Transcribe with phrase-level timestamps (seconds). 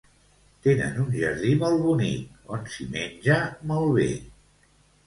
[0.67, 3.41] Tenen un jardí molt bonic on s'hi menja
[3.75, 4.11] molt bé.